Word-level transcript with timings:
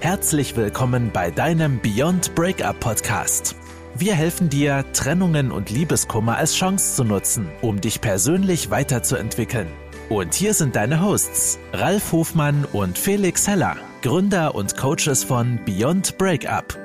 Herzlich 0.00 0.56
willkommen 0.56 1.10
bei 1.12 1.32
deinem 1.32 1.80
Beyond 1.80 2.32
Breakup 2.36 2.78
Podcast. 2.78 3.56
Wir 3.96 4.14
helfen 4.14 4.48
dir, 4.48 4.84
Trennungen 4.92 5.50
und 5.50 5.70
Liebeskummer 5.70 6.36
als 6.36 6.54
Chance 6.54 6.94
zu 6.94 7.02
nutzen, 7.02 7.48
um 7.62 7.80
dich 7.80 8.00
persönlich 8.00 8.70
weiterzuentwickeln. 8.70 9.66
Und 10.08 10.34
hier 10.34 10.54
sind 10.54 10.76
deine 10.76 11.02
Hosts, 11.02 11.58
Ralf 11.72 12.12
Hofmann 12.12 12.64
und 12.72 12.96
Felix 12.96 13.48
Heller, 13.48 13.76
Gründer 14.02 14.54
und 14.54 14.76
Coaches 14.76 15.24
von 15.24 15.58
Beyond 15.66 16.16
Breakup. 16.16 16.78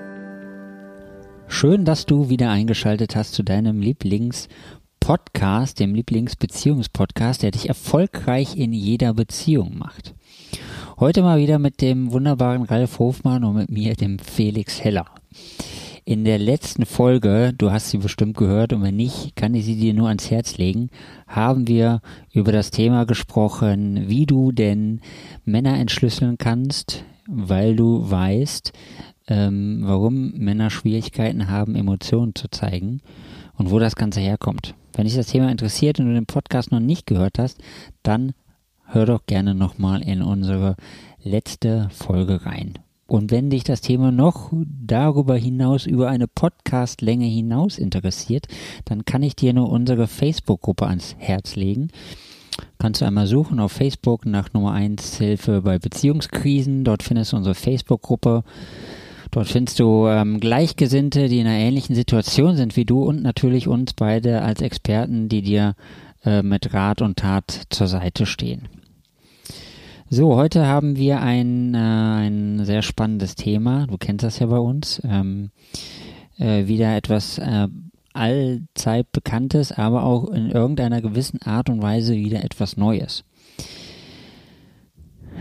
Schön, 1.48 1.86
dass 1.86 2.08
du 2.08 2.30
wieder 2.30 2.50
eingeschaltet 2.50 3.16
hast 3.16 3.34
zu 3.34 3.44
deinem 3.44 3.80
Lieblingspodcast, 3.80 5.80
dem 5.80 5.94
Lieblingsbeziehungspodcast, 5.94 7.44
der 7.44 7.52
dich 7.52 7.70
erfolgreich 7.70 8.58
in 8.58 8.74
jeder 8.74 9.14
Beziehung 9.14 9.78
macht. 9.78 10.16
Heute 11.04 11.22
mal 11.22 11.38
wieder 11.38 11.60
mit 11.60 11.82
dem 11.82 12.14
wunderbaren 12.14 12.64
Ralf 12.64 12.98
Hofmann 12.98 13.44
und 13.44 13.56
mit 13.56 13.70
mir, 13.70 13.94
dem 13.94 14.20
Felix 14.20 14.82
Heller. 14.82 15.08
In 16.06 16.24
der 16.24 16.40
letzten 16.40 16.86
Folge, 16.86 17.52
du 17.58 17.72
hast 17.72 17.90
sie 17.90 17.98
bestimmt 17.98 18.38
gehört 18.38 18.72
und 18.72 18.84
wenn 18.84 18.96
nicht, 18.96 19.36
kann 19.36 19.54
ich 19.54 19.66
sie 19.66 19.76
dir 19.76 19.94
nur 19.94 20.08
ans 20.08 20.32
Herz 20.32 20.58
legen, 20.58 20.90
haben 21.28 21.68
wir 21.68 22.00
über 22.32 22.54
das 22.54 22.72
Thema 22.72 23.06
gesprochen, 23.06 24.06
wie 24.08 24.26
du 24.26 24.54
denn 24.54 25.02
Männer 25.44 25.78
entschlüsseln 25.78 26.38
kannst, 26.38 27.04
weil 27.28 27.76
du 27.76 28.10
weißt, 28.10 28.72
ähm, 29.28 29.82
warum 29.84 30.32
Männer 30.38 30.70
Schwierigkeiten 30.70 31.50
haben, 31.50 31.76
Emotionen 31.76 32.34
zu 32.34 32.48
zeigen 32.48 33.02
und 33.58 33.72
wo 33.72 33.80
das 33.80 33.98
Ganze 33.98 34.22
herkommt. 34.22 34.74
Wenn 34.94 35.04
dich 35.04 35.16
das 35.16 35.28
Thema 35.28 35.52
interessiert 35.52 36.00
und 36.00 36.06
du 36.06 36.14
den 36.14 36.28
Podcast 36.28 36.72
noch 36.72 36.80
nicht 36.80 37.08
gehört 37.08 37.40
hast, 37.40 37.62
dann 38.04 38.32
hör 38.94 39.06
doch 39.06 39.26
gerne 39.26 39.56
nochmal 39.56 40.02
in 40.02 40.22
unsere 40.22 40.76
letzte 41.24 41.90
Folge 41.92 42.46
rein. 42.46 42.74
Und 43.08 43.32
wenn 43.32 43.50
dich 43.50 43.64
das 43.64 43.82
Thema 43.82 44.12
noch 44.12 44.52
darüber 44.54 45.36
hinaus, 45.36 45.86
über 45.86 46.10
eine 46.10 46.28
Podcastlänge 46.28 47.26
hinaus 47.26 47.78
interessiert, 47.78 48.48
dann 48.86 49.06
kann 49.06 49.24
ich 49.24 49.36
dir 49.36 49.54
nur 49.54 49.70
unsere 49.70 50.08
Facebook-Gruppe 50.08 50.88
ans 50.88 51.16
Herz 51.18 51.56
legen. 51.56 51.90
Kannst 52.78 53.02
du 53.02 53.06
einmal 53.06 53.28
suchen 53.28 53.60
auf 53.60 53.72
Facebook 53.72 54.26
nach 54.26 54.54
Nummer 54.54 54.74
1 54.74 55.18
Hilfe 55.18 55.62
bei 55.62 55.80
Beziehungskrisen. 55.80 56.84
Dort 56.84 57.04
findest 57.04 57.34
du 57.34 57.38
unsere 57.38 57.56
Facebook-Gruppe. 57.56 58.44
Dort 59.32 59.48
findest 59.48 59.80
du 59.80 60.08
ähm, 60.08 60.40
Gleichgesinnte, 60.40 61.28
die 61.28 61.40
in 61.40 61.48
einer 61.48 61.58
ähnlichen 61.58 61.96
Situation 61.96 62.56
sind 62.56 62.76
wie 62.78 62.86
du 62.86 63.04
und 63.04 63.24
natürlich 63.24 63.68
uns 63.68 63.94
beide 63.94 64.44
als 64.44 64.62
Experten, 64.62 65.30
die 65.30 65.42
dir 65.42 65.76
äh, 66.24 66.44
mit 66.44 66.74
Rat 66.74 67.02
und 67.02 67.18
Tat 67.18 67.64
zur 67.70 67.88
Seite 67.88 68.26
stehen. 68.26 68.70
So, 70.16 70.36
heute 70.36 70.68
haben 70.68 70.96
wir 70.96 71.22
ein, 71.22 71.74
äh, 71.74 71.78
ein 71.80 72.66
sehr 72.66 72.84
spannendes 72.84 73.34
Thema. 73.34 73.88
Du 73.88 73.98
kennst 73.98 74.24
das 74.24 74.38
ja 74.38 74.46
bei 74.46 74.60
uns. 74.60 75.02
Ähm, 75.04 75.50
äh, 76.38 76.68
wieder 76.68 76.96
etwas 76.96 77.40
äh, 77.40 77.68
allzeit 78.14 79.12
Bekanntes, 79.12 79.72
aber 79.72 80.04
auch 80.04 80.30
in 80.30 80.52
irgendeiner 80.52 81.02
gewissen 81.02 81.42
Art 81.42 81.68
und 81.72 81.82
Weise 81.82 82.14
wieder 82.14 82.44
etwas 82.44 82.78
Neues. 82.78 83.24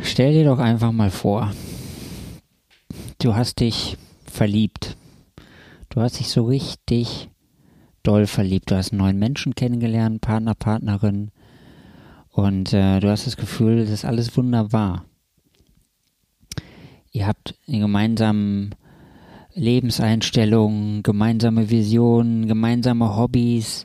Stell 0.01 0.33
dir 0.33 0.47
doch 0.47 0.59
einfach 0.59 0.91
mal 0.91 1.11
vor, 1.11 1.53
du 3.19 3.35
hast 3.35 3.61
dich 3.61 3.99
verliebt. 4.25 4.97
Du 5.91 6.01
hast 6.01 6.19
dich 6.19 6.31
so 6.31 6.47
richtig 6.47 7.29
doll 8.03 8.27
verliebt. 8.27 8.71
Du 8.71 8.77
hast 8.77 8.93
einen 8.93 9.01
neuen 9.01 9.19
Menschen 9.19 9.55
kennengelernt, 9.55 10.23
Partner, 10.23 10.55
Partnerin. 10.55 11.31
Und 12.33 12.73
äh, 12.73 12.99
du 12.99 13.09
hast 13.09 13.27
das 13.27 13.37
Gefühl, 13.37 13.79
das 13.79 13.91
ist 13.91 14.05
alles 14.05 14.37
wunderbar. 14.37 15.05
Ihr 17.13 17.27
habt 17.27 17.55
gemeinsame 17.67 18.71
Lebenseinstellungen, 19.55 21.03
gemeinsame 21.03 21.71
Visionen, 21.71 22.49
gemeinsame 22.49 23.17
Hobbys. 23.17 23.85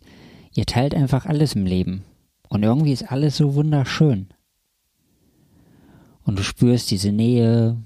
Ihr 0.56 0.66
teilt 0.66 0.96
einfach 0.96 1.26
alles 1.26 1.54
im 1.54 1.66
Leben. 1.66 2.04
Und 2.50 2.64
irgendwie 2.64 2.94
ist 2.94 3.12
alles 3.12 3.38
so 3.38 3.54
wunderschön. 3.54 4.30
Und 6.24 6.40
du 6.40 6.44
spürst 6.44 6.90
diese 6.90 7.12
Nähe, 7.12 7.78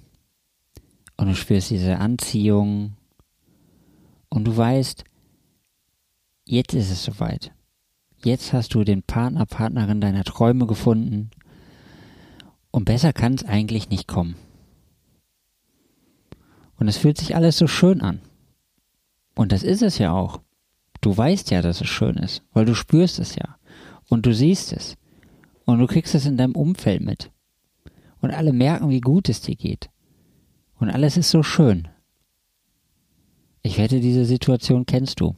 und 1.21 1.27
du 1.27 1.35
spürst 1.35 1.69
diese 1.69 1.99
Anziehung 1.99 2.93
und 4.29 4.45
du 4.45 4.57
weißt, 4.57 5.03
jetzt 6.45 6.73
ist 6.73 6.89
es 6.89 7.03
soweit. 7.03 7.51
Jetzt 8.23 8.53
hast 8.53 8.75
du 8.75 8.83
den 8.83 9.01
Partner, 9.01 9.45
Partnerin 9.45 9.99
deiner 9.99 10.23
Träume 10.23 10.67
gefunden 10.67 11.31
und 12.69 12.85
besser 12.85 13.13
kann 13.13 13.33
es 13.33 13.43
eigentlich 13.43 13.89
nicht 13.89 14.07
kommen. 14.07 14.35
Und 16.75 16.87
es 16.87 16.97
fühlt 16.97 17.17
sich 17.17 17.35
alles 17.35 17.57
so 17.57 17.67
schön 17.67 18.01
an. 18.01 18.21
Und 19.35 19.51
das 19.51 19.63
ist 19.63 19.81
es 19.81 19.97
ja 19.97 20.13
auch. 20.13 20.41
Du 20.99 21.15
weißt 21.15 21.49
ja, 21.51 21.61
dass 21.61 21.81
es 21.81 21.87
schön 21.87 22.15
ist, 22.17 22.43
weil 22.53 22.65
du 22.65 22.75
spürst 22.75 23.17
es 23.19 23.35
ja. 23.35 23.57
Und 24.09 24.25
du 24.25 24.33
siehst 24.33 24.71
es. 24.73 24.97
Und 25.65 25.79
du 25.79 25.87
kriegst 25.87 26.13
es 26.13 26.25
in 26.25 26.37
deinem 26.37 26.55
Umfeld 26.55 27.01
mit. 27.01 27.31
Und 28.19 28.31
alle 28.31 28.53
merken, 28.53 28.89
wie 28.89 29.01
gut 29.01 29.29
es 29.29 29.41
dir 29.41 29.55
geht. 29.55 29.89
Und 30.79 30.89
alles 30.89 31.17
ist 31.17 31.31
so 31.31 31.41
schön. 31.43 31.87
Ich 33.63 33.77
wette, 33.77 33.99
diese 33.99 34.25
Situation 34.25 34.85
kennst 34.85 35.19
du. 35.19 35.35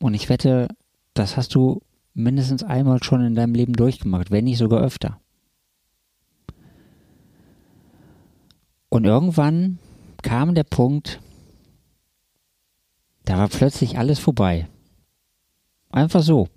Und 0.00 0.14
ich 0.14 0.28
wette, 0.28 0.68
das 1.14 1.36
hast 1.36 1.54
du 1.54 1.82
mindestens 2.14 2.62
einmal 2.62 3.02
schon 3.02 3.24
in 3.24 3.34
deinem 3.34 3.54
Leben 3.54 3.72
durchgemacht, 3.72 4.30
wenn 4.30 4.44
nicht 4.44 4.58
sogar 4.58 4.80
öfter. 4.80 5.20
Und 8.88 9.04
irgendwann 9.04 9.78
kam 10.22 10.54
der 10.54 10.64
Punkt, 10.64 11.20
da 13.24 13.38
war 13.38 13.48
plötzlich 13.48 13.98
alles 13.98 14.18
vorbei. 14.18 14.68
Einfach 15.90 16.22
so. 16.22 16.48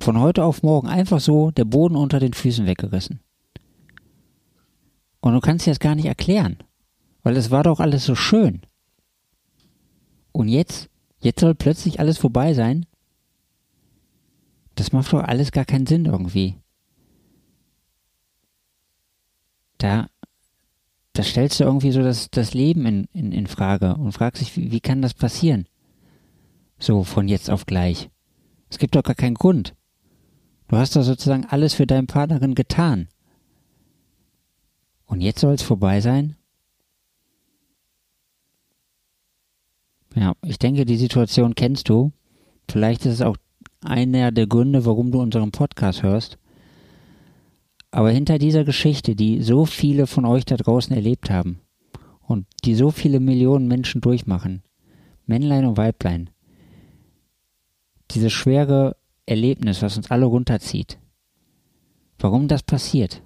Von 0.00 0.20
heute 0.20 0.44
auf 0.44 0.62
morgen 0.62 0.88
einfach 0.88 1.20
so 1.20 1.50
der 1.50 1.64
Boden 1.64 1.96
unter 1.96 2.20
den 2.20 2.32
Füßen 2.32 2.66
weggerissen. 2.66 3.20
Und 5.20 5.34
du 5.34 5.40
kannst 5.40 5.66
dir 5.66 5.70
das 5.70 5.80
gar 5.80 5.94
nicht 5.94 6.06
erklären, 6.06 6.58
weil 7.22 7.36
es 7.36 7.50
war 7.50 7.62
doch 7.64 7.80
alles 7.80 8.04
so 8.04 8.14
schön. 8.14 8.62
Und 10.32 10.48
jetzt, 10.48 10.88
jetzt 11.20 11.40
soll 11.40 11.54
plötzlich 11.54 12.00
alles 12.00 12.18
vorbei 12.18 12.54
sein? 12.54 12.86
Das 14.74 14.92
macht 14.92 15.12
doch 15.12 15.22
alles 15.22 15.50
gar 15.50 15.64
keinen 15.64 15.86
Sinn 15.86 16.04
irgendwie. 16.04 16.56
Da, 19.78 20.08
da 21.12 21.22
stellst 21.22 21.58
du 21.58 21.64
irgendwie 21.64 21.92
so 21.92 22.02
das, 22.02 22.30
das 22.30 22.54
Leben 22.54 22.86
in, 22.86 23.04
in, 23.12 23.32
in 23.32 23.46
Frage 23.46 23.96
und 23.96 24.12
fragst 24.12 24.40
dich, 24.40 24.56
wie, 24.56 24.70
wie 24.70 24.80
kann 24.80 25.02
das 25.02 25.14
passieren? 25.14 25.66
So 26.78 27.02
von 27.02 27.26
jetzt 27.26 27.50
auf 27.50 27.66
gleich. 27.66 28.08
Es 28.70 28.78
gibt 28.78 28.94
doch 28.94 29.02
gar 29.02 29.14
keinen 29.14 29.34
Grund. 29.34 29.74
Du 30.68 30.76
hast 30.76 30.94
doch 30.94 31.02
sozusagen 31.02 31.46
alles 31.46 31.74
für 31.74 31.86
deine 31.86 32.06
Partnerin 32.06 32.54
getan. 32.54 33.08
Und 35.06 35.22
jetzt 35.22 35.40
soll 35.40 35.54
es 35.54 35.62
vorbei 35.62 36.00
sein? 36.00 36.37
Ja, 40.14 40.34
ich 40.42 40.58
denke, 40.58 40.84
die 40.84 40.96
Situation 40.96 41.54
kennst 41.54 41.88
du. 41.88 42.12
Vielleicht 42.70 43.06
ist 43.06 43.14
es 43.14 43.22
auch 43.22 43.36
einer 43.80 44.32
der 44.32 44.46
Gründe, 44.46 44.84
warum 44.84 45.10
du 45.12 45.20
unseren 45.20 45.52
Podcast 45.52 46.02
hörst. 46.02 46.38
Aber 47.90 48.10
hinter 48.10 48.38
dieser 48.38 48.64
Geschichte, 48.64 49.14
die 49.14 49.42
so 49.42 49.64
viele 49.64 50.06
von 50.06 50.24
euch 50.24 50.44
da 50.44 50.56
draußen 50.56 50.94
erlebt 50.94 51.30
haben 51.30 51.60
und 52.20 52.46
die 52.64 52.74
so 52.74 52.90
viele 52.90 53.20
Millionen 53.20 53.66
Menschen 53.68 54.00
durchmachen, 54.00 54.62
Männlein 55.26 55.64
und 55.64 55.76
Weiblein, 55.76 56.30
dieses 58.10 58.32
schwere 58.32 58.96
Erlebnis, 59.26 59.80
was 59.82 59.96
uns 59.96 60.10
alle 60.10 60.26
runterzieht, 60.26 60.98
warum 62.18 62.48
das 62.48 62.62
passiert, 62.62 63.22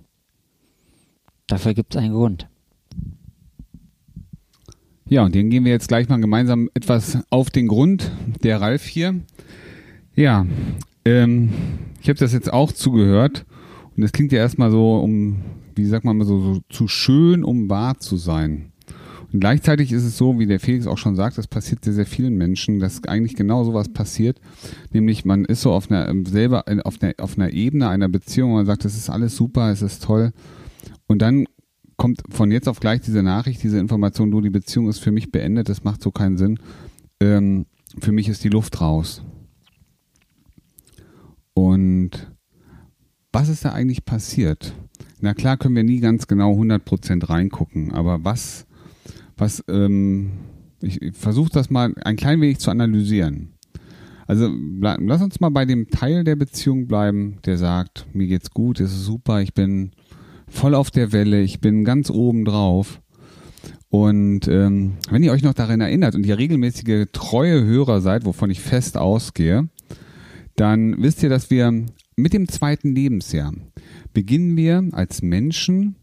Dafür 1.52 1.74
gibt 1.74 1.94
es 1.94 2.00
einen 2.00 2.14
Grund. 2.14 2.48
Ja, 5.12 5.26
und 5.26 5.34
den 5.34 5.50
gehen 5.50 5.66
wir 5.66 5.72
jetzt 5.72 5.88
gleich 5.88 6.08
mal 6.08 6.22
gemeinsam 6.22 6.70
etwas 6.72 7.18
auf 7.28 7.50
den 7.50 7.68
Grund. 7.68 8.10
Der 8.42 8.62
Ralf 8.62 8.86
hier. 8.86 9.20
Ja, 10.16 10.46
ähm, 11.04 11.50
ich 12.00 12.08
habe 12.08 12.18
das 12.18 12.32
jetzt 12.32 12.50
auch 12.50 12.72
zugehört 12.72 13.44
und 13.94 14.04
es 14.04 14.12
klingt 14.12 14.32
ja 14.32 14.38
erstmal 14.38 14.70
so, 14.70 14.96
um, 15.00 15.42
wie 15.74 15.84
sagt 15.84 16.06
man 16.06 16.16
mal 16.16 16.24
so, 16.24 16.40
so 16.40 16.60
zu 16.70 16.88
schön, 16.88 17.44
um 17.44 17.68
wahr 17.68 17.98
zu 17.98 18.16
sein. 18.16 18.72
Und 19.30 19.40
gleichzeitig 19.40 19.92
ist 19.92 20.04
es 20.04 20.16
so, 20.16 20.38
wie 20.38 20.46
der 20.46 20.60
Felix 20.60 20.86
auch 20.86 20.96
schon 20.96 21.14
sagt, 21.14 21.36
das 21.36 21.46
passiert 21.46 21.84
sehr, 21.84 21.92
sehr 21.92 22.06
vielen 22.06 22.38
Menschen, 22.38 22.80
dass 22.80 23.04
eigentlich 23.04 23.36
genau 23.36 23.64
sowas 23.64 23.90
passiert. 23.90 24.40
Nämlich 24.94 25.26
man 25.26 25.44
ist 25.44 25.60
so 25.60 25.72
auf 25.72 25.90
einer, 25.90 26.10
selber 26.24 26.64
auf 26.84 27.02
einer, 27.02 27.12
auf 27.18 27.36
einer 27.36 27.52
Ebene 27.52 27.86
einer 27.86 28.08
Beziehung, 28.08 28.52
wo 28.52 28.54
man 28.54 28.64
sagt, 28.64 28.86
das 28.86 28.96
ist 28.96 29.10
alles 29.10 29.36
super, 29.36 29.72
es 29.72 29.82
ist 29.82 30.04
toll. 30.04 30.32
Und 31.06 31.20
dann 31.20 31.44
kommt 31.96 32.22
von 32.30 32.50
jetzt 32.50 32.68
auf 32.68 32.80
gleich 32.80 33.00
diese 33.00 33.22
Nachricht, 33.22 33.62
diese 33.62 33.78
Information, 33.78 34.30
du, 34.30 34.40
die 34.40 34.50
Beziehung 34.50 34.88
ist 34.88 34.98
für 34.98 35.12
mich 35.12 35.30
beendet, 35.30 35.68
das 35.68 35.84
macht 35.84 36.02
so 36.02 36.10
keinen 36.10 36.36
Sinn. 36.36 36.58
Ähm, 37.20 37.66
für 37.98 38.12
mich 38.12 38.28
ist 38.28 38.44
die 38.44 38.48
Luft 38.48 38.80
raus. 38.80 39.22
Und 41.54 42.32
was 43.32 43.48
ist 43.48 43.64
da 43.64 43.72
eigentlich 43.72 44.04
passiert? 44.04 44.74
na 45.22 45.34
klar 45.34 45.56
können 45.56 45.76
wir 45.76 45.84
nie 45.84 46.00
ganz 46.00 46.26
genau 46.26 46.52
100% 46.52 47.28
reingucken, 47.28 47.92
aber 47.92 48.24
was, 48.24 48.66
was, 49.36 49.64
ähm, 49.68 50.32
ich, 50.80 51.00
ich 51.00 51.16
versuche 51.16 51.50
das 51.52 51.70
mal 51.70 51.94
ein 52.04 52.16
klein 52.16 52.40
wenig 52.40 52.58
zu 52.58 52.70
analysieren. 52.70 53.52
Also 54.26 54.50
lass 54.80 55.22
uns 55.22 55.40
mal 55.40 55.50
bei 55.50 55.64
dem 55.64 55.90
Teil 55.90 56.24
der 56.24 56.36
Beziehung 56.36 56.86
bleiben, 56.86 57.38
der 57.44 57.56
sagt, 57.56 58.06
mir 58.12 58.26
geht's 58.26 58.50
gut, 58.50 58.80
es 58.80 58.92
ist 58.92 59.04
super, 59.04 59.40
ich 59.42 59.54
bin 59.54 59.92
voll 60.52 60.74
auf 60.74 60.90
der 60.90 61.12
Welle, 61.12 61.40
ich 61.40 61.60
bin 61.60 61.84
ganz 61.84 62.10
oben 62.10 62.44
drauf. 62.44 63.00
Und 63.88 64.48
ähm, 64.48 64.94
wenn 65.10 65.22
ihr 65.22 65.32
euch 65.32 65.42
noch 65.42 65.54
daran 65.54 65.80
erinnert 65.80 66.14
und 66.14 66.24
ihr 66.24 66.38
regelmäßige 66.38 67.06
treue 67.12 67.64
Hörer 67.64 68.00
seid, 68.00 68.24
wovon 68.24 68.50
ich 68.50 68.60
fest 68.60 68.96
ausgehe, 68.96 69.68
dann 70.56 71.02
wisst 71.02 71.22
ihr, 71.22 71.28
dass 71.28 71.50
wir 71.50 71.84
mit 72.16 72.32
dem 72.32 72.48
zweiten 72.48 72.94
Lebensjahr 72.94 73.52
beginnen 74.12 74.56
wir 74.56 74.88
als 74.92 75.22
Menschen 75.22 75.96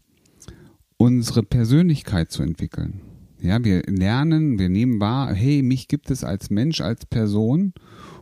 unsere 0.96 1.42
Persönlichkeit 1.42 2.30
zu 2.30 2.42
entwickeln. 2.42 3.00
Ja, 3.40 3.64
wir 3.64 3.82
lernen, 3.86 4.58
wir 4.58 4.68
nehmen 4.68 5.00
wahr, 5.00 5.32
hey, 5.32 5.62
mich 5.62 5.88
gibt 5.88 6.10
es 6.10 6.24
als 6.24 6.50
Mensch, 6.50 6.80
als 6.80 7.06
Person 7.06 7.72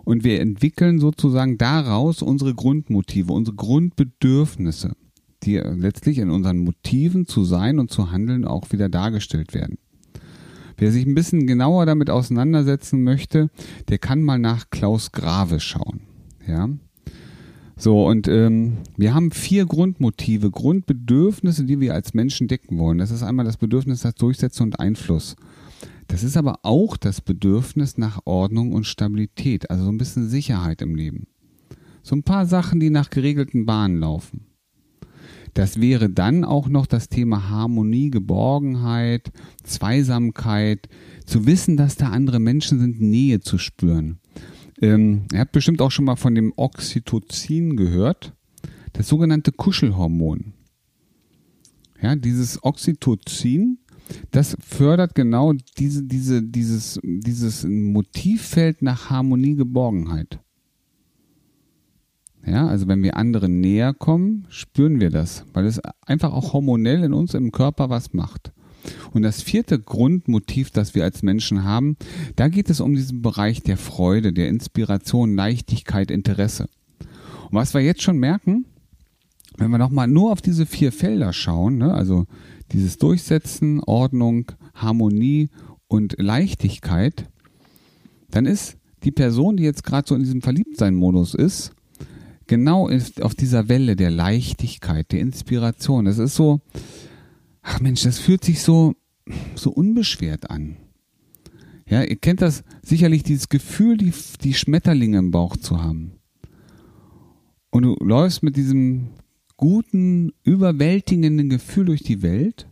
und 0.04 0.22
wir 0.22 0.40
entwickeln 0.40 1.00
sozusagen 1.00 1.58
daraus 1.58 2.22
unsere 2.22 2.54
Grundmotive, 2.54 3.32
unsere 3.32 3.56
Grundbedürfnisse, 3.56 4.94
die 5.44 5.56
letztlich 5.56 6.18
in 6.18 6.30
unseren 6.30 6.58
Motiven 6.58 7.26
zu 7.26 7.44
sein 7.44 7.78
und 7.78 7.90
zu 7.90 8.10
handeln 8.10 8.44
auch 8.44 8.72
wieder 8.72 8.88
dargestellt 8.88 9.54
werden. 9.54 9.78
Wer 10.76 10.92
sich 10.92 11.06
ein 11.06 11.14
bisschen 11.14 11.46
genauer 11.46 11.86
damit 11.86 12.10
auseinandersetzen 12.10 13.02
möchte, 13.02 13.50
der 13.88 13.98
kann 13.98 14.22
mal 14.22 14.38
nach 14.38 14.70
Klaus 14.70 15.12
Grave 15.12 15.60
schauen. 15.60 16.00
Ja, 16.46 16.68
so, 17.80 18.04
und 18.08 18.26
ähm, 18.26 18.78
wir 18.96 19.14
haben 19.14 19.30
vier 19.30 19.64
Grundmotive, 19.64 20.50
Grundbedürfnisse, 20.50 21.64
die 21.64 21.78
wir 21.78 21.94
als 21.94 22.12
Menschen 22.12 22.48
decken 22.48 22.76
wollen. 22.76 22.98
Das 22.98 23.12
ist 23.12 23.22
einmal 23.22 23.44
das 23.44 23.56
Bedürfnis 23.56 24.02
nach 24.02 24.14
Durchsetzung 24.14 24.66
und 24.68 24.80
Einfluss. 24.80 25.36
Das 26.08 26.24
ist 26.24 26.36
aber 26.36 26.58
auch 26.64 26.96
das 26.96 27.20
Bedürfnis 27.20 27.96
nach 27.96 28.20
Ordnung 28.24 28.72
und 28.72 28.84
Stabilität, 28.84 29.70
also 29.70 29.84
so 29.84 29.92
ein 29.92 29.98
bisschen 29.98 30.28
Sicherheit 30.28 30.82
im 30.82 30.96
Leben. 30.96 31.28
So 32.02 32.16
ein 32.16 32.24
paar 32.24 32.46
Sachen, 32.46 32.80
die 32.80 32.90
nach 32.90 33.10
geregelten 33.10 33.64
Bahnen 33.64 34.00
laufen. 34.00 34.47
Das 35.58 35.80
wäre 35.80 36.08
dann 36.08 36.44
auch 36.44 36.68
noch 36.68 36.86
das 36.86 37.08
Thema 37.08 37.48
Harmonie, 37.48 38.12
Geborgenheit, 38.12 39.32
Zweisamkeit, 39.64 40.88
zu 41.26 41.46
wissen, 41.46 41.76
dass 41.76 41.96
da 41.96 42.10
andere 42.10 42.38
Menschen 42.38 42.78
sind, 42.78 43.00
Nähe 43.00 43.40
zu 43.40 43.58
spüren. 43.58 44.20
Ähm, 44.80 45.22
ihr 45.32 45.40
habt 45.40 45.50
bestimmt 45.50 45.82
auch 45.82 45.90
schon 45.90 46.04
mal 46.04 46.14
von 46.14 46.36
dem 46.36 46.52
Oxytocin 46.54 47.76
gehört, 47.76 48.34
das 48.92 49.08
sogenannte 49.08 49.50
Kuschelhormon. 49.50 50.52
Ja, 52.00 52.14
dieses 52.14 52.62
Oxytocin, 52.62 53.78
das 54.30 54.56
fördert 54.60 55.16
genau 55.16 55.54
diese, 55.76 56.04
diese, 56.04 56.40
dieses, 56.40 57.00
dieses 57.02 57.64
Motivfeld 57.64 58.80
nach 58.80 59.10
Harmonie, 59.10 59.56
Geborgenheit. 59.56 60.38
Ja, 62.46 62.66
also 62.66 62.88
wenn 62.88 63.02
wir 63.02 63.16
anderen 63.16 63.60
näher 63.60 63.92
kommen, 63.92 64.46
spüren 64.48 65.00
wir 65.00 65.10
das, 65.10 65.44
weil 65.52 65.66
es 65.66 65.80
einfach 66.06 66.32
auch 66.32 66.52
hormonell 66.52 67.02
in 67.04 67.12
uns 67.12 67.34
im 67.34 67.52
Körper 67.52 67.90
was 67.90 68.14
macht. 68.14 68.52
Und 69.12 69.22
das 69.22 69.42
vierte 69.42 69.78
Grundmotiv, 69.78 70.70
das 70.70 70.94
wir 70.94 71.04
als 71.04 71.22
Menschen 71.22 71.64
haben, 71.64 71.96
da 72.36 72.48
geht 72.48 72.70
es 72.70 72.80
um 72.80 72.94
diesen 72.94 73.22
Bereich 73.22 73.62
der 73.62 73.76
Freude, 73.76 74.32
der 74.32 74.48
Inspiration, 74.48 75.34
Leichtigkeit, 75.34 76.10
Interesse. 76.10 76.68
Und 77.50 77.52
was 77.52 77.74
wir 77.74 77.80
jetzt 77.80 78.02
schon 78.02 78.18
merken, 78.18 78.66
wenn 79.56 79.70
wir 79.70 79.78
nochmal 79.78 80.06
nur 80.06 80.32
auf 80.32 80.40
diese 80.40 80.66
vier 80.66 80.92
Felder 80.92 81.32
schauen, 81.32 81.78
ne, 81.78 81.92
also 81.92 82.26
dieses 82.72 82.98
Durchsetzen, 82.98 83.80
Ordnung, 83.80 84.52
Harmonie 84.74 85.48
und 85.88 86.14
Leichtigkeit, 86.18 87.28
dann 88.30 88.46
ist 88.46 88.76
die 89.04 89.10
Person, 89.10 89.56
die 89.56 89.64
jetzt 89.64 89.84
gerade 89.84 90.06
so 90.06 90.14
in 90.14 90.22
diesem 90.22 90.42
Verliebtsein-Modus 90.42 91.34
ist, 91.34 91.72
genau 92.48 92.90
auf 93.20 93.34
dieser 93.34 93.68
Welle 93.68 93.94
der 93.94 94.10
Leichtigkeit, 94.10 95.12
der 95.12 95.20
Inspiration. 95.20 96.06
Es 96.06 96.18
ist 96.18 96.34
so, 96.34 96.60
ach 97.62 97.80
Mensch, 97.80 98.02
das 98.02 98.18
fühlt 98.18 98.44
sich 98.44 98.62
so, 98.62 98.94
so 99.54 99.70
unbeschwert 99.70 100.50
an. 100.50 100.76
Ja, 101.88 102.02
ihr 102.02 102.16
kennt 102.16 102.42
das 102.42 102.64
sicherlich, 102.82 103.22
dieses 103.22 103.48
Gefühl, 103.48 103.96
die, 103.96 104.12
die 104.42 104.54
Schmetterlinge 104.54 105.18
im 105.18 105.30
Bauch 105.30 105.56
zu 105.56 105.80
haben. 105.82 106.12
Und 107.70 107.82
du 107.82 107.94
läufst 108.00 108.42
mit 108.42 108.56
diesem 108.56 109.10
guten, 109.56 110.32
überwältigenden 110.42 111.48
Gefühl 111.48 111.86
durch 111.86 112.02
die 112.02 112.22
Welt. 112.22 112.68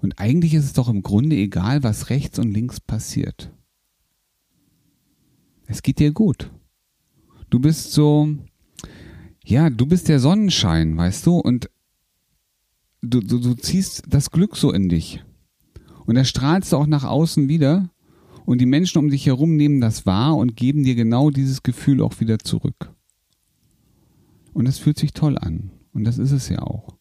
Und 0.00 0.18
eigentlich 0.18 0.54
ist 0.54 0.64
es 0.64 0.72
doch 0.72 0.88
im 0.88 1.02
Grunde 1.02 1.36
egal, 1.36 1.82
was 1.82 2.10
rechts 2.10 2.38
und 2.38 2.52
links 2.52 2.80
passiert. 2.80 3.50
Es 5.66 5.82
geht 5.82 5.98
dir 5.98 6.12
gut. 6.12 6.50
Du 7.50 7.58
bist 7.58 7.92
so, 7.92 8.36
ja, 9.46 9.70
du 9.70 9.86
bist 9.86 10.08
der 10.08 10.18
Sonnenschein, 10.18 10.96
weißt 10.96 11.24
du, 11.24 11.38
und 11.38 11.70
du, 13.00 13.20
du, 13.20 13.38
du 13.38 13.54
ziehst 13.54 14.02
das 14.08 14.32
Glück 14.32 14.56
so 14.56 14.72
in 14.72 14.88
dich. 14.88 15.24
Und 16.04 16.16
das 16.16 16.28
strahlst 16.28 16.72
du 16.72 16.76
auch 16.76 16.86
nach 16.86 17.04
außen 17.04 17.48
wieder. 17.48 17.88
Und 18.44 18.60
die 18.60 18.66
Menschen 18.66 18.98
um 18.98 19.08
dich 19.08 19.26
herum 19.26 19.56
nehmen 19.56 19.80
das 19.80 20.04
wahr 20.04 20.36
und 20.36 20.56
geben 20.56 20.82
dir 20.82 20.96
genau 20.96 21.30
dieses 21.30 21.62
Gefühl 21.62 22.02
auch 22.02 22.18
wieder 22.20 22.40
zurück. 22.40 22.92
Und 24.52 24.66
das 24.66 24.78
fühlt 24.78 24.98
sich 24.98 25.12
toll 25.12 25.38
an. 25.38 25.70
Und 25.92 26.04
das 26.04 26.18
ist 26.18 26.32
es 26.32 26.48
ja 26.48 26.62
auch. 26.62 26.96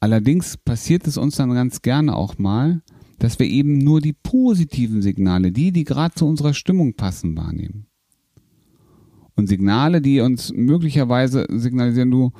Allerdings 0.00 0.58
passiert 0.58 1.06
es 1.06 1.16
uns 1.16 1.36
dann 1.36 1.50
ganz 1.54 1.80
gerne 1.80 2.14
auch 2.14 2.36
mal, 2.36 2.82
dass 3.18 3.38
wir 3.38 3.46
eben 3.46 3.78
nur 3.78 4.00
die 4.00 4.12
positiven 4.12 5.00
Signale, 5.00 5.50
die, 5.50 5.72
die 5.72 5.84
gerade 5.84 6.14
zu 6.14 6.26
unserer 6.26 6.54
Stimmung 6.54 6.94
passen, 6.94 7.36
wahrnehmen 7.36 7.87
und 9.38 9.46
Signale, 9.46 10.02
die 10.02 10.20
uns 10.20 10.52
möglicherweise 10.52 11.46
signalisieren, 11.48 12.10
du 12.10 12.32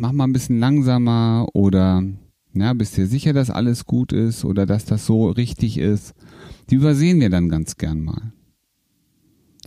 mach 0.00 0.12
mal 0.12 0.24
ein 0.24 0.32
bisschen 0.32 0.58
langsamer 0.58 1.46
oder 1.52 2.02
ja, 2.54 2.72
bist 2.72 2.96
dir 2.96 3.06
sicher, 3.06 3.34
dass 3.34 3.50
alles 3.50 3.84
gut 3.84 4.12
ist 4.12 4.44
oder 4.44 4.64
dass 4.64 4.86
das 4.86 5.04
so 5.04 5.28
richtig 5.28 5.76
ist, 5.76 6.14
die 6.70 6.76
übersehen 6.76 7.20
wir 7.20 7.28
dann 7.28 7.50
ganz 7.50 7.76
gern 7.76 8.02
mal. 8.02 8.32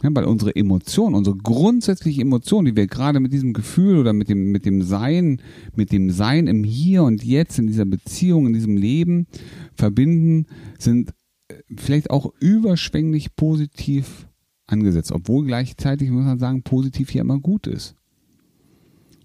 Ja, 0.01 0.09
weil 0.13 0.25
unsere 0.25 0.55
Emotion, 0.55 1.13
unsere 1.13 1.37
grundsätzliche 1.37 2.23
Emotion, 2.23 2.65
die 2.65 2.75
wir 2.75 2.87
gerade 2.87 3.19
mit 3.19 3.31
diesem 3.31 3.53
Gefühl 3.53 3.99
oder 3.99 4.11
mit 4.11 4.27
dem, 4.27 4.51
mit 4.51 4.65
dem 4.65 4.81
Sein, 4.81 5.41
mit 5.75 5.91
dem 5.91 6.09
Sein 6.09 6.47
im 6.47 6.63
Hier 6.63 7.03
und 7.03 7.23
Jetzt, 7.23 7.59
in 7.59 7.67
dieser 7.67 7.85
Beziehung, 7.85 8.47
in 8.47 8.53
diesem 8.53 8.77
Leben 8.77 9.27
verbinden, 9.75 10.47
sind 10.79 11.11
äh, 11.49 11.53
vielleicht 11.77 12.09
auch 12.09 12.33
überschwänglich 12.39 13.35
positiv 13.35 14.27
angesetzt, 14.71 15.11
obwohl 15.11 15.45
gleichzeitig, 15.45 16.09
muss 16.09 16.25
man 16.25 16.39
sagen, 16.39 16.63
positiv 16.63 17.09
hier 17.09 17.21
immer 17.21 17.39
gut 17.39 17.67
ist. 17.67 17.95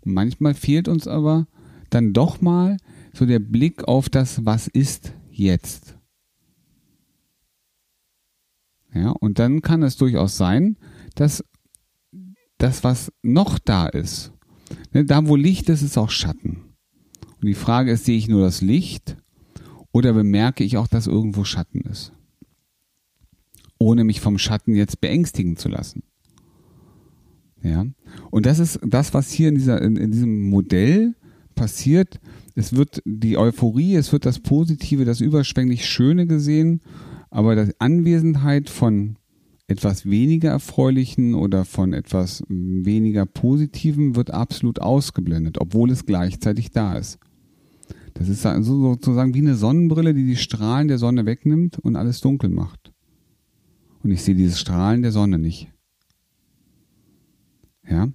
Und 0.05 0.15
manchmal 0.15 0.55
fehlt 0.55 0.88
uns 0.88 1.07
aber 1.07 1.47
dann 1.91 2.12
doch 2.12 2.41
mal 2.41 2.76
so 3.12 3.26
der 3.26 3.38
Blick 3.38 3.85
auf 3.85 4.09
das, 4.09 4.45
was 4.45 4.69
ist 4.69 5.12
jetzt. 5.31 5.97
Ja, 8.93 9.11
und 9.11 9.38
dann 9.38 9.61
kann 9.62 9.83
es 9.83 9.97
durchaus 9.97 10.37
sein, 10.37 10.76
dass 11.15 11.45
das, 12.59 12.85
was 12.85 13.12
noch 13.23 13.59
da 13.59 13.87
ist, 13.87 14.33
ne, 14.93 15.05
da 15.05 15.26
wo 15.26 15.37
Licht 15.37 15.69
ist, 15.69 15.83
ist 15.83 15.99
auch 15.99 16.11
Schatten. 16.11 16.62
Und 17.41 17.47
die 17.47 17.55
Frage 17.55 17.93
ist, 17.93 18.07
sehe 18.07 18.17
ich 18.17 18.29
nur 18.29 18.43
das 18.43 18.62
Licht 18.62 19.17
oder 19.93 20.15
bemerke 20.15 20.65
ich 20.65 20.79
auch, 20.79 20.87
dass 20.87 21.07
irgendwo 21.07 21.45
Schatten 21.45 21.81
ist? 21.83 22.12
Ohne 23.87 24.02
mich 24.02 24.21
vom 24.21 24.37
Schatten 24.37 24.75
jetzt 24.75 25.00
beängstigen 25.00 25.57
zu 25.57 25.69
lassen. 25.69 26.02
Ja. 27.62 27.87
Und 28.33 28.45
das 28.45 28.59
ist 28.59 28.81
das, 28.85 29.14
was 29.14 29.31
hier 29.31 29.49
in 29.49 29.55
dieser, 29.55 29.81
in, 29.81 29.97
in 29.97 30.11
diesem 30.11 30.50
Modell 30.50 31.14
passiert. 31.55 32.21
Es 32.57 32.75
wird 32.75 33.00
die 33.05 33.38
Euphorie, 33.38 33.95
es 33.95 34.12
wird 34.12 34.26
das 34.26 34.40
Positive, 34.40 35.05
das 35.05 35.21
überschwänglich 35.21 35.87
Schöne 35.87 36.26
gesehen, 36.26 36.81
aber 37.31 37.64
die 37.64 37.73
Anwesenheit 37.78 38.71
von 38.71 39.19
etwas 39.69 40.05
weniger 40.05 40.50
Erfreulichen 40.50 41.35
oder 41.35 41.64
von 41.64 41.93
etwas 41.93 42.43
weniger 42.49 43.25
Positivem 43.25 44.16
wird 44.16 44.33
absolut 44.33 44.81
ausgeblendet, 44.81 45.59
obwohl 45.61 45.93
es 45.93 46.07
gleichzeitig 46.07 46.73
da 46.73 46.95
ist. 46.95 47.21
Das 48.14 48.28
ist 48.28 48.43
sozusagen 48.43 49.35
wie 49.35 49.40
eine 49.40 49.55
Sonnenbrille, 49.55 50.12
die 50.12 50.26
die 50.26 50.37
Strahlen 50.37 50.88
der 50.88 50.99
Sonne 50.99 51.25
wegnimmt 51.25 51.78
und 51.78 51.95
alles 51.95 52.21
dunkel 52.21 52.50
macht 52.50 52.93
und 54.07 54.13
ich 54.13 54.23
sehe 54.23 54.37
dieses 54.37 54.61
Strahlen 54.61 55.03
der 55.03 55.11
Sonne 55.11 55.37
nicht. 55.37 55.67
Ja, 57.89 58.09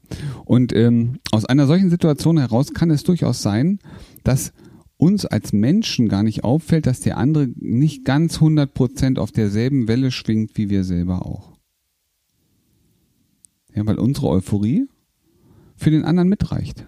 und 0.45 0.74
ähm, 0.74 1.19
aus 1.31 1.43
einer 1.43 1.67
solchen 1.67 1.89
Situation 1.89 2.38
heraus 2.38 2.74
kann 2.74 2.91
es 2.91 3.03
durchaus 3.03 3.41
sein, 3.41 3.79
dass 4.24 4.53
uns 4.95 5.25
als 5.25 5.51
Menschen 5.51 6.07
gar 6.07 6.24
nicht 6.24 6.45
auffällt, 6.45 6.86
dass 6.86 7.01
der 7.01 7.17
andere 7.17 7.50
nicht 7.55 8.05
ganz 8.05 8.38
100% 8.38 9.17
auf 9.17 9.33
derselben 9.33 9.89
Welle 9.89 10.12
schwingt 10.12 10.51
wie 10.55 10.69
wir 10.69 10.86
selber 10.86 11.25
auch. 11.25 11.57
Ja, 13.75 13.86
weil 13.86 14.00
unsere 14.00 14.29
Euphorie 14.29 14.88
für 15.75 15.91
den 15.91 16.05
anderen 16.05 16.29
mitreicht. 16.29 16.88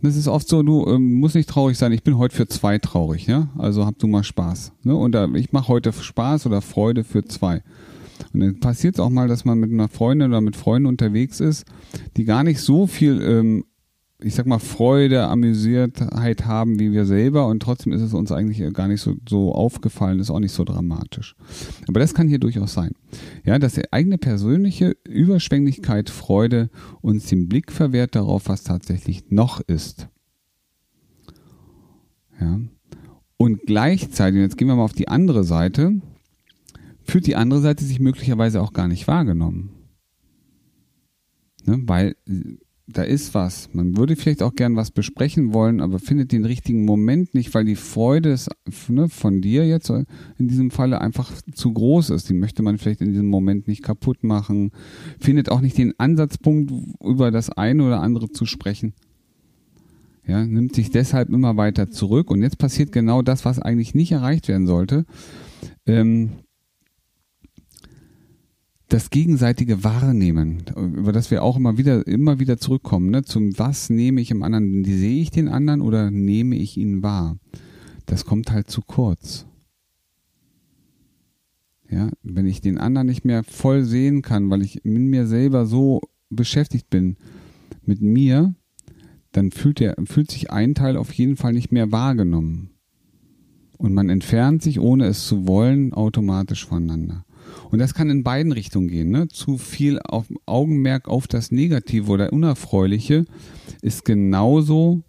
Das 0.00 0.16
ist 0.16 0.28
oft 0.28 0.48
so, 0.48 0.62
du 0.62 0.86
ähm, 0.86 1.14
musst 1.14 1.34
nicht 1.34 1.48
traurig 1.48 1.76
sein, 1.76 1.92
ich 1.92 2.04
bin 2.04 2.18
heute 2.18 2.36
für 2.36 2.46
zwei 2.46 2.78
traurig, 2.78 3.26
ja? 3.26 3.48
Also 3.58 3.84
hab 3.84 3.98
du 3.98 4.06
mal 4.06 4.22
Spaß. 4.22 4.72
Ne? 4.84 4.94
Und 4.94 5.12
da, 5.12 5.26
ich 5.34 5.52
mache 5.52 5.68
heute 5.68 5.92
Spaß 5.92 6.46
oder 6.46 6.62
Freude 6.62 7.02
für 7.02 7.24
zwei. 7.24 7.62
Und 8.32 8.40
dann 8.40 8.60
passiert 8.60 8.94
es 8.94 9.00
auch 9.00 9.10
mal, 9.10 9.28
dass 9.28 9.44
man 9.44 9.58
mit 9.58 9.72
einer 9.72 9.88
Freundin 9.88 10.30
oder 10.30 10.40
mit 10.40 10.56
Freunden 10.56 10.86
unterwegs 10.86 11.40
ist, 11.40 11.64
die 12.16 12.24
gar 12.24 12.44
nicht 12.44 12.60
so 12.60 12.86
viel 12.86 13.20
ähm, 13.22 13.64
ich 14.20 14.34
sag 14.34 14.46
mal, 14.46 14.58
Freude, 14.58 15.28
Amüsiertheit 15.28 16.44
haben 16.44 16.80
wie 16.80 16.90
wir 16.90 17.06
selber 17.06 17.46
und 17.46 17.60
trotzdem 17.60 17.92
ist 17.92 18.02
es 18.02 18.14
uns 18.14 18.32
eigentlich 18.32 18.60
gar 18.72 18.88
nicht 18.88 19.00
so, 19.00 19.14
so 19.28 19.54
aufgefallen, 19.54 20.18
ist 20.18 20.30
auch 20.30 20.40
nicht 20.40 20.52
so 20.52 20.64
dramatisch. 20.64 21.36
Aber 21.86 22.00
das 22.00 22.14
kann 22.14 22.26
hier 22.26 22.40
durchaus 22.40 22.74
sein. 22.74 22.92
Ja, 23.44 23.60
dass 23.60 23.74
die 23.74 23.92
eigene 23.92 24.18
persönliche 24.18 24.96
Überschwänglichkeit, 25.06 26.10
Freude 26.10 26.68
uns 27.00 27.26
den 27.26 27.48
Blick 27.48 27.70
verwehrt 27.70 28.16
darauf, 28.16 28.48
was 28.48 28.64
tatsächlich 28.64 29.30
noch 29.30 29.60
ist. 29.60 30.08
Ja. 32.40 32.60
Und 33.36 33.60
gleichzeitig, 33.66 34.40
jetzt 34.40 34.58
gehen 34.58 34.66
wir 34.66 34.74
mal 34.74 34.82
auf 34.82 34.92
die 34.92 35.08
andere 35.08 35.44
Seite, 35.44 36.00
fühlt 37.04 37.26
die 37.26 37.36
andere 37.36 37.60
Seite 37.60 37.84
sich 37.84 38.00
möglicherweise 38.00 38.60
auch 38.60 38.72
gar 38.72 38.88
nicht 38.88 39.06
wahrgenommen. 39.06 39.70
Ne, 41.64 41.82
weil 41.86 42.16
da 42.90 43.02
ist 43.02 43.34
was. 43.34 43.68
Man 43.74 43.98
würde 43.98 44.16
vielleicht 44.16 44.42
auch 44.42 44.54
gern 44.54 44.74
was 44.74 44.90
besprechen 44.90 45.52
wollen, 45.52 45.80
aber 45.80 45.98
findet 45.98 46.32
den 46.32 46.46
richtigen 46.46 46.86
Moment 46.86 47.34
nicht, 47.34 47.52
weil 47.54 47.66
die 47.66 47.76
Freude 47.76 48.30
ist, 48.30 48.48
ne, 48.88 49.10
von 49.10 49.42
dir 49.42 49.66
jetzt 49.66 49.90
in 49.90 50.48
diesem 50.48 50.70
Falle 50.70 51.00
einfach 51.02 51.30
zu 51.52 51.72
groß 51.72 52.10
ist. 52.10 52.30
Die 52.30 52.34
möchte 52.34 52.62
man 52.62 52.78
vielleicht 52.78 53.02
in 53.02 53.10
diesem 53.10 53.28
Moment 53.28 53.68
nicht 53.68 53.82
kaputt 53.82 54.24
machen. 54.24 54.70
Findet 55.20 55.50
auch 55.50 55.60
nicht 55.60 55.76
den 55.76 55.98
Ansatzpunkt, 55.98 56.72
über 57.04 57.30
das 57.30 57.50
eine 57.50 57.84
oder 57.84 58.00
andere 58.00 58.30
zu 58.30 58.46
sprechen. 58.46 58.94
Ja, 60.26 60.44
nimmt 60.44 60.74
sich 60.74 60.90
deshalb 60.90 61.28
immer 61.28 61.56
weiter 61.58 61.90
zurück. 61.90 62.30
Und 62.30 62.42
jetzt 62.42 62.58
passiert 62.58 62.92
genau 62.92 63.20
das, 63.20 63.44
was 63.44 63.58
eigentlich 63.58 63.94
nicht 63.94 64.12
erreicht 64.12 64.48
werden 64.48 64.66
sollte. 64.66 65.04
Ähm, 65.86 66.30
das 68.88 69.10
gegenseitige 69.10 69.84
Wahrnehmen, 69.84 70.62
über 70.76 71.12
das 71.12 71.30
wir 71.30 71.42
auch 71.42 71.56
immer 71.56 71.76
wieder, 71.76 72.06
immer 72.06 72.38
wieder 72.38 72.56
zurückkommen, 72.56 73.10
ne? 73.10 73.22
zum 73.22 73.58
was 73.58 73.90
nehme 73.90 74.20
ich 74.20 74.30
im 74.30 74.42
anderen, 74.42 74.84
sehe 74.84 75.20
ich 75.20 75.30
den 75.30 75.48
anderen 75.48 75.82
oder 75.82 76.10
nehme 76.10 76.56
ich 76.56 76.78
ihn 76.78 77.02
wahr? 77.02 77.38
Das 78.06 78.24
kommt 78.24 78.50
halt 78.50 78.70
zu 78.70 78.80
kurz. 78.80 79.46
Ja, 81.90 82.10
wenn 82.22 82.46
ich 82.46 82.60
den 82.60 82.78
anderen 82.78 83.06
nicht 83.06 83.24
mehr 83.24 83.44
voll 83.44 83.84
sehen 83.84 84.22
kann, 84.22 84.50
weil 84.50 84.62
ich 84.62 84.84
in 84.84 85.06
mir 85.08 85.26
selber 85.26 85.66
so 85.66 86.00
beschäftigt 86.30 86.88
bin 86.90 87.16
mit 87.82 88.00
mir, 88.00 88.54
dann 89.32 89.50
fühlt, 89.50 89.80
der, 89.80 89.96
fühlt 90.04 90.30
sich 90.30 90.50
ein 90.50 90.74
Teil 90.74 90.96
auf 90.96 91.12
jeden 91.12 91.36
Fall 91.36 91.52
nicht 91.52 91.72
mehr 91.72 91.92
wahrgenommen. 91.92 92.70
Und 93.76 93.94
man 93.94 94.08
entfernt 94.08 94.62
sich, 94.62 94.80
ohne 94.80 95.06
es 95.06 95.26
zu 95.26 95.46
wollen, 95.46 95.92
automatisch 95.92 96.66
voneinander. 96.66 97.24
Und 97.70 97.78
das 97.78 97.94
kann 97.94 98.10
in 98.10 98.22
beiden 98.22 98.52
Richtungen 98.52 98.88
gehen. 98.88 99.10
Ne? 99.10 99.28
Zu 99.28 99.58
viel 99.58 99.98
auf 100.00 100.26
Augenmerk 100.46 101.08
auf 101.08 101.26
das 101.28 101.50
Negative 101.50 102.10
oder 102.10 102.32
Unerfreuliche 102.32 103.24
ist 103.82 104.04
genauso 104.04 105.02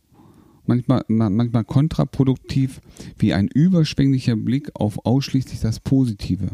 manchmal, 0.66 1.04
manchmal 1.08 1.66
kontraproduktiv 1.66 2.82
wie 3.18 3.34
ein 3.34 3.48
überschwänglicher 3.48 4.36
Blick 4.36 4.72
auf 4.76 5.06
ausschließlich 5.06 5.60
das 5.60 5.80
Positive. 5.80 6.52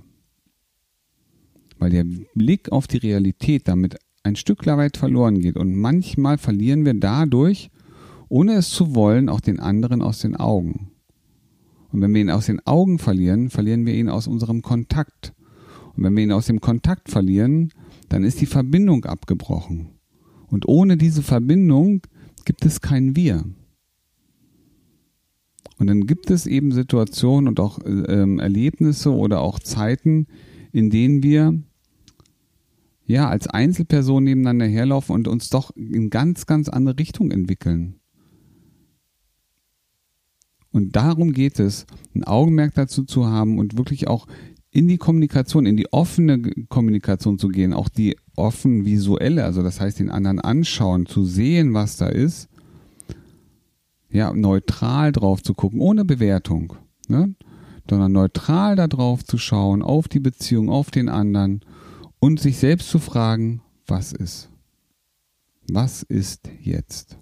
Weil 1.77 1.91
der 1.91 2.05
Blick 2.33 2.71
auf 2.71 2.87
die 2.87 2.97
Realität 2.97 3.67
damit 3.67 3.97
ein 4.23 4.35
Stück 4.35 4.65
weit 4.65 4.97
verloren 4.97 5.39
geht. 5.39 5.55
Und 5.55 5.75
manchmal 5.75 6.37
verlieren 6.37 6.83
wir 6.83 6.95
dadurch, 6.95 7.69
ohne 8.27 8.53
es 8.53 8.71
zu 8.71 8.95
wollen, 8.95 9.29
auch 9.29 9.39
den 9.39 9.59
anderen 9.59 10.01
aus 10.01 10.19
den 10.19 10.35
Augen. 10.35 10.91
Und 11.91 12.01
wenn 12.01 12.13
wir 12.13 12.21
ihn 12.21 12.31
aus 12.31 12.47
den 12.47 12.65
Augen 12.65 12.97
verlieren, 12.97 13.49
verlieren 13.49 13.85
wir 13.85 13.93
ihn 13.93 14.09
aus 14.09 14.27
unserem 14.27 14.61
Kontakt. 14.61 15.34
Und 15.95 16.03
wenn 16.03 16.15
wir 16.15 16.23
ihn 16.23 16.31
aus 16.31 16.47
dem 16.47 16.61
Kontakt 16.61 17.09
verlieren, 17.09 17.71
dann 18.09 18.23
ist 18.23 18.41
die 18.41 18.45
Verbindung 18.45 19.05
abgebrochen. 19.05 19.89
Und 20.47 20.67
ohne 20.67 20.97
diese 20.97 21.23
Verbindung 21.23 22.01
gibt 22.45 22.65
es 22.65 22.81
kein 22.81 23.15
Wir. 23.15 23.43
Und 25.77 25.87
dann 25.87 26.05
gibt 26.07 26.31
es 26.31 26.45
eben 26.45 26.71
Situationen 26.71 27.47
und 27.47 27.59
auch 27.59 27.79
ähm, 27.85 28.39
Erlebnisse 28.39 29.11
oder 29.11 29.41
auch 29.41 29.59
Zeiten, 29.59 30.27
in 30.71 30.89
denen 30.89 31.23
wir 31.23 31.59
ja 33.05 33.29
als 33.29 33.47
Einzelperson 33.47 34.23
nebeneinander 34.23 34.65
herlaufen 34.65 35.13
und 35.13 35.27
uns 35.27 35.49
doch 35.49 35.75
in 35.75 36.09
ganz, 36.09 36.45
ganz 36.45 36.69
andere 36.69 36.97
Richtung 36.97 37.31
entwickeln. 37.31 37.99
Und 40.71 40.95
darum 40.95 41.31
geht 41.31 41.59
es, 41.59 41.85
ein 42.13 42.25
Augenmerk 42.25 42.73
dazu 42.73 43.03
zu 43.03 43.27
haben 43.27 43.59
und 43.59 43.77
wirklich 43.77 44.07
auch 44.07 44.27
in 44.75 44.89
die 44.89 44.97
Kommunikation, 44.97 45.65
in 45.65 45.77
die 45.77 45.93
offene 45.93 46.41
Kommunikation 46.67 47.39
zu 47.39 47.47
gehen, 47.47 47.73
auch 47.73 47.87
die 47.87 48.17
offen 48.35 48.83
visuelle, 48.83 49.45
also 49.45 49.63
das 49.63 49.79
heißt 49.79 49.99
den 49.99 50.09
anderen 50.09 50.41
anschauen, 50.41 51.05
zu 51.05 51.23
sehen, 51.23 51.73
was 51.73 51.95
da 51.95 52.07
ist, 52.07 52.49
ja, 54.09 54.33
neutral 54.33 55.13
drauf 55.13 55.41
zu 55.41 55.53
gucken, 55.53 55.79
ohne 55.79 56.03
Bewertung, 56.03 56.73
ne? 57.07 57.35
sondern 57.89 58.11
neutral 58.11 58.75
da 58.75 58.89
drauf 58.89 59.23
zu 59.23 59.37
schauen, 59.37 59.81
auf 59.81 60.09
die 60.09 60.19
Beziehung, 60.19 60.69
auf 60.69 60.91
den 60.91 61.07
anderen 61.07 61.61
und 62.19 62.41
sich 62.41 62.57
selbst 62.57 62.89
zu 62.89 62.99
fragen, 62.99 63.61
was 63.87 64.11
ist? 64.11 64.49
Was 65.69 66.03
ist 66.03 66.49
jetzt? 66.59 67.17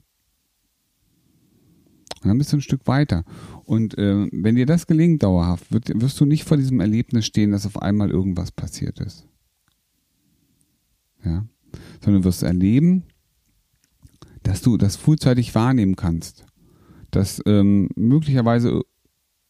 Und 2.23 2.29
dann 2.29 2.37
bist 2.37 2.53
du 2.53 2.57
ein 2.57 2.61
Stück 2.61 2.87
weiter. 2.87 3.25
Und 3.65 3.97
äh, 3.97 4.27
wenn 4.31 4.55
dir 4.55 4.65
das 4.65 4.87
gelingt 4.87 5.23
dauerhaft, 5.23 5.71
wird, 5.71 5.91
wirst 6.01 6.19
du 6.19 6.25
nicht 6.25 6.45
vor 6.45 6.57
diesem 6.57 6.79
Erlebnis 6.79 7.25
stehen, 7.25 7.51
dass 7.51 7.65
auf 7.65 7.81
einmal 7.81 8.09
irgendwas 8.09 8.51
passiert 8.51 8.99
ist. 8.99 9.27
Ja. 11.23 11.45
Sondern 12.03 12.23
wirst 12.23 12.43
erleben, 12.43 13.03
dass 14.43 14.61
du 14.61 14.77
das 14.77 14.95
frühzeitig 14.95 15.55
wahrnehmen 15.55 15.95
kannst. 15.95 16.45
Dass 17.11 17.41
ähm, 17.45 17.89
möglicherweise 17.95 18.83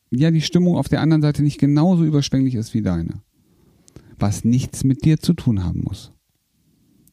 ja 0.10 0.32
die 0.32 0.42
Stimmung 0.42 0.76
auf 0.76 0.90
der 0.90 1.02
anderen 1.02 1.22
Seite 1.22 1.44
nicht 1.44 1.60
genauso 1.60 2.04
überschwänglich 2.06 2.56
ist 2.56 2.74
wie 2.74 2.82
deine. 2.82 3.22
Was 4.18 4.44
nichts 4.44 4.84
mit 4.84 5.06
dir 5.06 5.20
zu 5.20 5.34
tun 5.34 5.64
haben 5.64 5.82
muss. 5.84 6.13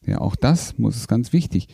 Ja, 0.05 0.19
auch 0.19 0.35
das 0.35 0.77
muss 0.77 0.95
ist 0.95 1.07
ganz 1.07 1.31
wichtig. 1.31 1.67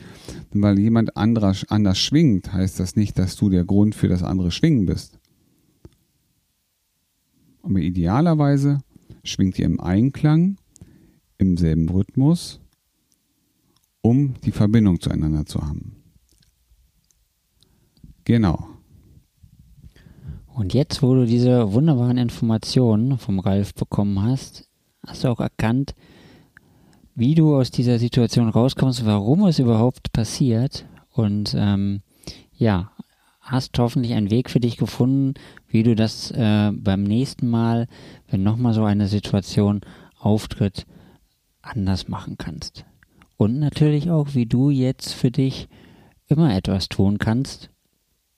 Weil 0.51 0.79
jemand 0.79 1.15
anderer, 1.15 1.55
anders 1.69 1.97
schwingt, 1.97 2.51
heißt 2.51 2.79
das 2.79 2.95
nicht, 2.95 3.17
dass 3.17 3.35
du 3.35 3.49
der 3.49 3.63
Grund 3.63 3.95
für 3.95 4.09
das 4.09 4.23
andere 4.23 4.51
Schwingen 4.51 4.85
bist. 4.85 5.19
Aber 7.61 7.79
idealerweise 7.79 8.79
schwingt 9.23 9.59
ihr 9.59 9.65
im 9.65 9.79
Einklang, 9.79 10.57
im 11.37 11.57
selben 11.57 11.89
Rhythmus, 11.89 12.59
um 14.01 14.35
die 14.45 14.51
Verbindung 14.51 14.99
zueinander 14.99 15.45
zu 15.45 15.61
haben. 15.61 15.95
Genau. 18.23 18.67
Und 20.53 20.73
jetzt, 20.73 21.03
wo 21.03 21.13
du 21.13 21.25
diese 21.25 21.71
wunderbaren 21.73 22.17
Informationen 22.17 23.17
vom 23.17 23.39
Ralf 23.39 23.73
bekommen 23.73 24.21
hast, 24.21 24.67
hast 25.05 25.23
du 25.23 25.27
auch 25.27 25.39
erkannt, 25.39 25.93
wie 27.17 27.33
du 27.33 27.55
aus 27.55 27.71
dieser 27.71 27.97
Situation 27.97 28.47
rauskommst, 28.47 29.03
warum 29.03 29.43
es 29.45 29.57
überhaupt 29.57 30.13
passiert 30.13 30.85
und 31.11 31.55
ähm, 31.57 32.01
ja, 32.55 32.91
hast 33.41 33.77
hoffentlich 33.79 34.13
einen 34.13 34.29
Weg 34.29 34.51
für 34.51 34.59
dich 34.59 34.77
gefunden, 34.77 35.33
wie 35.67 35.81
du 35.81 35.95
das 35.95 36.29
äh, 36.29 36.71
beim 36.71 37.01
nächsten 37.01 37.49
Mal, 37.49 37.87
wenn 38.29 38.43
nochmal 38.43 38.75
so 38.75 38.83
eine 38.83 39.07
Situation 39.07 39.81
auftritt, 40.19 40.85
anders 41.63 42.07
machen 42.07 42.37
kannst. 42.37 42.85
Und 43.35 43.57
natürlich 43.57 44.11
auch, 44.11 44.35
wie 44.35 44.45
du 44.45 44.69
jetzt 44.69 45.11
für 45.11 45.31
dich 45.31 45.69
immer 46.27 46.55
etwas 46.55 46.87
tun 46.87 47.17
kannst, 47.17 47.71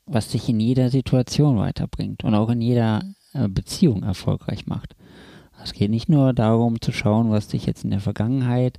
was 0.06 0.30
dich 0.30 0.48
in 0.48 0.62
jeder 0.62 0.90
Situation 0.90 1.58
weiterbringt 1.58 2.24
und 2.24 2.34
auch 2.34 2.50
in 2.50 2.62
jeder 2.62 3.04
äh, 3.34 3.50
Beziehung 3.50 4.04
erfolgreich 4.04 4.68
macht. 4.68 4.96
Es 5.64 5.74
geht 5.74 5.92
nicht 5.92 6.10
nur 6.10 6.34
darum 6.34 6.82
zu 6.82 6.92
schauen, 6.92 7.30
was 7.30 7.48
dich 7.48 7.66
jetzt 7.66 7.84
in 7.84 7.92
der 7.92 8.00
Vergangenheit, 8.00 8.78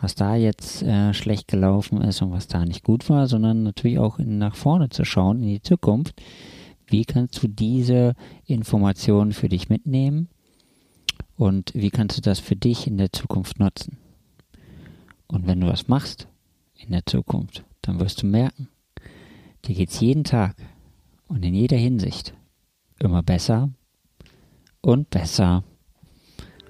was 0.00 0.14
da 0.14 0.36
jetzt 0.36 0.82
äh, 0.82 1.12
schlecht 1.14 1.48
gelaufen 1.48 2.00
ist 2.02 2.22
und 2.22 2.30
was 2.30 2.46
da 2.46 2.64
nicht 2.64 2.84
gut 2.84 3.08
war, 3.08 3.26
sondern 3.26 3.62
natürlich 3.62 3.98
auch 3.98 4.18
in, 4.18 4.38
nach 4.38 4.54
vorne 4.54 4.90
zu 4.90 5.04
schauen, 5.04 5.42
in 5.42 5.48
die 5.48 5.62
Zukunft. 5.62 6.20
Wie 6.86 7.04
kannst 7.04 7.42
du 7.42 7.48
diese 7.48 8.14
Informationen 8.46 9.32
für 9.32 9.48
dich 9.48 9.68
mitnehmen 9.68 10.28
und 11.36 11.72
wie 11.74 11.90
kannst 11.90 12.16
du 12.16 12.22
das 12.22 12.38
für 12.38 12.56
dich 12.56 12.86
in 12.86 12.96
der 12.96 13.12
Zukunft 13.12 13.58
nutzen? 13.58 13.98
Und 15.26 15.46
wenn 15.46 15.60
du 15.60 15.66
was 15.66 15.88
machst 15.88 16.28
in 16.74 16.90
der 16.90 17.04
Zukunft, 17.04 17.64
dann 17.82 18.00
wirst 18.00 18.22
du 18.22 18.26
merken, 18.26 18.68
dir 19.64 19.74
geht 19.74 19.90
es 19.90 20.00
jeden 20.00 20.24
Tag 20.24 20.56
und 21.26 21.44
in 21.44 21.54
jeder 21.54 21.76
Hinsicht 21.76 22.34
immer 22.98 23.22
besser 23.22 23.70
und 24.80 25.10
besser 25.10 25.64